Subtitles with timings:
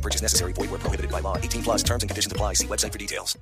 [0.00, 0.52] Purchase necessary.
[0.54, 1.36] Void where prohibited by law.
[1.36, 2.54] 18 plus terms and conditions apply.
[2.54, 3.36] See website for details.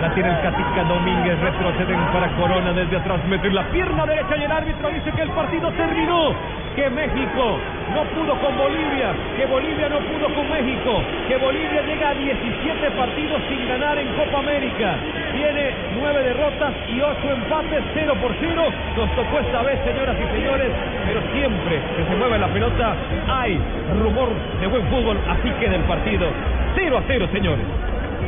[0.00, 4.44] La tiene el Catica Domínguez, retroceden para Corona desde atrás, meter la pierna derecha y
[4.44, 6.34] el árbitro dice que el partido terminó,
[6.74, 7.58] que México
[7.94, 12.90] no pudo con Bolivia, que Bolivia no pudo con México, que Bolivia llega a 17
[12.92, 14.96] partidos sin ganar en Copa América,
[15.32, 18.62] tiene 9 derrotas y 8 empates, 0 por 0,
[18.96, 20.70] nos tocó esta vez señoras y señores,
[21.06, 22.94] pero siempre que se mueve la pelota
[23.28, 23.58] hay
[23.98, 24.28] rumor
[24.60, 26.28] de buen fútbol, así que del partido.
[26.76, 27.66] 0 a 0 señores.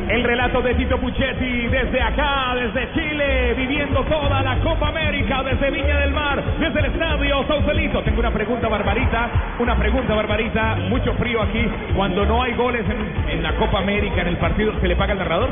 [0.09, 5.71] El relato de Tito Puchetti desde acá, desde Chile, viviendo toda la Copa América, desde
[5.71, 8.03] Viña del Mar, desde el estadio Saucelito.
[8.03, 10.77] Tengo una pregunta, Barbarita, una pregunta, Barbarita.
[10.89, 11.67] Mucho frío aquí.
[11.95, 15.13] Cuando no hay goles en, en la Copa América, en el partido, ¿se le paga
[15.13, 15.51] al narrador?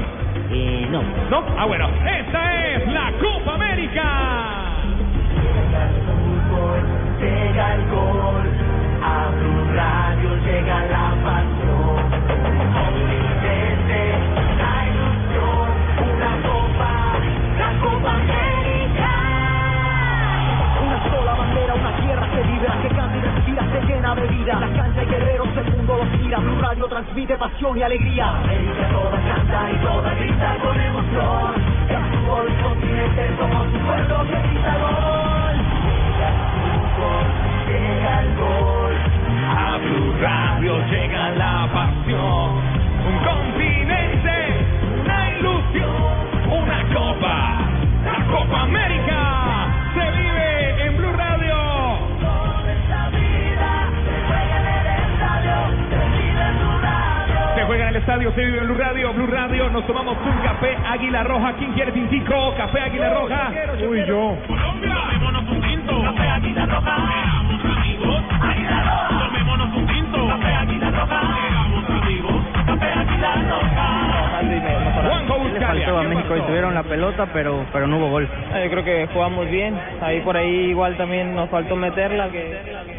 [0.51, 1.03] Eh, no.
[1.31, 1.45] ¿No?
[1.57, 1.89] Ah, bueno.
[2.07, 4.70] Esta es la Copa América.
[26.41, 28.37] Blue Radio transmite pasión y alegría.
[28.39, 31.55] América toda canta y toda grita con emoción.
[31.89, 35.30] Que a fútbol continente somos un pueblo que grita
[57.71, 59.13] juega en el estadio, se vive en Blue Radio.
[59.13, 61.53] Blue Radio, nos tomamos un café Águila Roja.
[61.53, 62.53] ¿Quién quiere tintico?
[62.57, 63.53] Café Águila Roja.
[63.89, 64.37] Uy, yo.
[64.49, 66.03] Colombia, tomémonos un tinto.
[66.03, 66.97] Café Águila Roja.
[66.97, 68.23] Seamos amigos.
[68.41, 69.25] Águila Roja.
[69.25, 70.27] Tomémonos un tinto.
[70.27, 71.21] Café Águila Roja.
[71.21, 72.43] Seamos amigos.
[72.67, 74.01] Café Águila Roja.
[75.07, 75.87] Juanjo Buscalia.
[75.87, 78.29] faltó a ¿qué México y tuvieron la pelota, pero pero no hubo gol.
[78.53, 79.79] Eh, Yo creo que jugamos bien.
[80.03, 82.31] Ahí por ahí igual también nos faltó meterla.
[82.31, 82.90] Que...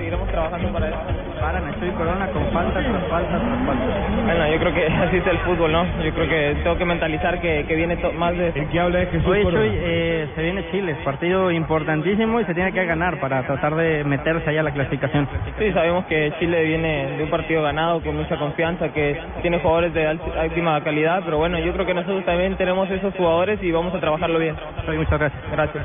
[0.00, 0.98] seguiremos trabajando para eso.
[1.42, 3.84] Paran a Chuy Corona con falta tras falta tras falta.
[4.24, 5.84] Bueno, yo creo que así es el fútbol, ¿no?
[6.02, 8.48] Yo creo que tengo que mentalizar que, que viene to- más de...
[8.48, 9.42] El que habla es Jesús Oye.
[9.42, 14.02] Chuy, eh, se viene Chile, partido importantísimo y se tiene que ganar para tratar de
[14.04, 15.28] meterse allá a la clasificación.
[15.58, 19.92] Sí, sabemos que Chile viene de un partido ganado con mucha confianza, que tiene jugadores
[19.92, 23.70] de alt- última calidad, pero bueno, yo creo que nosotros también tenemos esos jugadores y
[23.70, 24.56] vamos a trabajarlo bien.
[24.86, 25.42] Chuy, muchas gracias.
[25.52, 25.84] Gracias.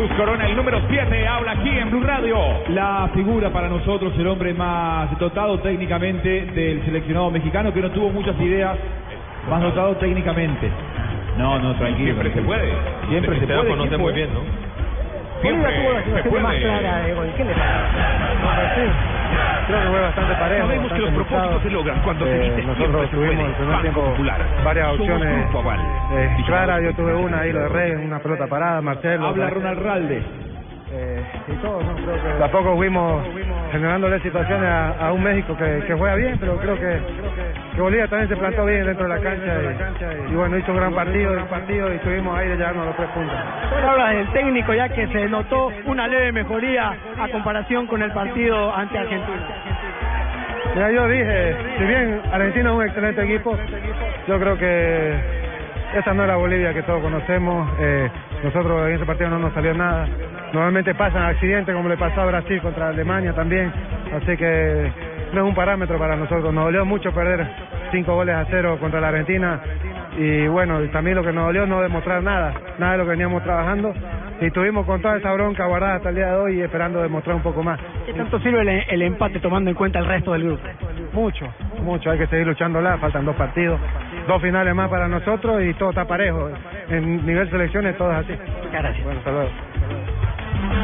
[0.00, 2.38] Jesús Corona, el número 7, habla aquí en Blue Radio.
[2.68, 8.08] La figura para nosotros, el hombre más dotado técnicamente del seleccionado mexicano, que no tuvo
[8.08, 8.78] muchas ideas,
[9.50, 10.70] más dotado técnicamente.
[11.36, 12.14] No, no, tranquilo.
[12.14, 12.72] Siempre se puede.
[13.10, 13.68] Siempre se lo puede.
[13.68, 14.40] conoce ¿quién muy bien, ¿no?
[15.42, 16.62] Siempre se situación más puede.
[16.62, 17.32] clara de gol.
[17.36, 19.19] ¿Qué le pasa?
[19.66, 20.66] Creo que fue bastante parejo.
[20.66, 23.54] Sabemos que los bastante propósitos se logran cuando se Eh, dice nosotros se tuvimos el
[23.54, 24.40] primer tiempo Popular.
[24.64, 25.46] varias opciones
[26.12, 26.82] eh, claras.
[26.82, 29.26] Yo tuve una ahí, lo de Rey, una pelota parada, Marcelo.
[29.28, 30.22] Habla Ronald Ralde.
[30.92, 31.94] Eh, y todo, ¿no?
[31.94, 33.24] Creo que tampoco fuimos
[33.70, 36.98] generándole situaciones a, a un México que, que juega bien, pero creo que,
[37.76, 39.54] que Bolivia también se plantó bien dentro de la cancha
[40.28, 42.96] y, y bueno, hizo un gran partido, gran partido y estuvimos ahí de llevarnos los
[42.96, 43.38] tres puntos.
[43.88, 48.74] habla del técnico ya que se notó una leve mejoría a comparación con el partido
[48.74, 49.46] ante Argentina.
[50.74, 53.56] Mira, yo dije, si bien Argentina es un excelente equipo,
[54.26, 55.39] yo creo que
[55.94, 57.68] esa no es la Bolivia que todos conocemos.
[57.80, 58.08] Eh,
[58.44, 60.06] nosotros en ese partido no nos salió nada.
[60.52, 63.72] Normalmente pasan accidentes como le pasó a Brasil contra Alemania también.
[64.14, 64.90] Así que
[65.32, 66.52] no es un parámetro para nosotros.
[66.52, 67.46] Nos dolió mucho perder
[67.90, 69.60] cinco goles a cero contra la Argentina.
[70.16, 73.42] Y bueno, también lo que nos dolió no demostrar nada, nada de lo que veníamos
[73.42, 73.92] trabajando.
[74.40, 77.36] Y estuvimos con toda esa bronca guardada hasta el día de hoy y esperando demostrar
[77.36, 77.78] un poco más.
[78.06, 80.62] ¿Qué tanto sirve el, el empate tomando en cuenta el resto del grupo?
[81.12, 81.46] Mucho,
[81.82, 83.80] mucho, hay que seguir luchándola, faltan dos partidos,
[84.30, 86.48] dos finales más para nosotros y todo está parejo.
[86.88, 88.32] En nivel selecciones todo es así.
[88.70, 89.04] Gracias.
[89.04, 89.50] Bueno, hasta luego.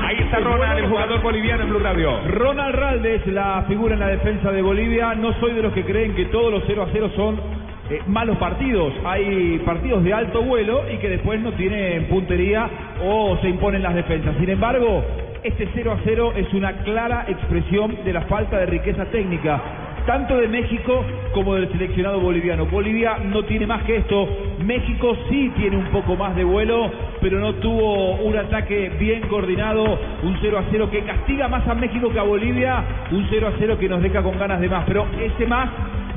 [0.03, 2.23] Ahí está Ronald, el jugador boliviano en Blue Radio.
[2.29, 5.15] Ronald Ralde es la figura en la defensa de Bolivia.
[5.15, 7.41] No soy de los que creen que todos los 0 a 0 son
[7.89, 8.93] eh, malos partidos.
[9.05, 12.69] Hay partidos de alto vuelo y que después no tienen puntería
[13.05, 14.35] o se imponen las defensas.
[14.41, 15.05] Sin embargo,
[15.45, 20.37] este 0 a 0 es una clara expresión de la falta de riqueza técnica tanto
[20.39, 21.05] de México
[21.35, 22.67] como del seleccionado boliviano.
[22.67, 24.29] Bolivia no tiene más que esto.
[24.65, 29.85] México sí tiene un poco más de vuelo, pero no tuvo un ataque bien coordinado.
[30.23, 32.83] Un 0 a 0 que castiga más a México que a Bolivia.
[33.11, 34.85] Un 0 a 0 que nos deja con ganas de más.
[34.87, 35.69] Pero ese más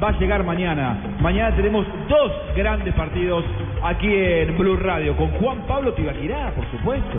[0.01, 0.97] va a llegar mañana.
[1.19, 3.44] Mañana tenemos dos grandes partidos
[3.83, 7.18] aquí en Blue Radio con Juan Pablo Tibaquirá, por supuesto.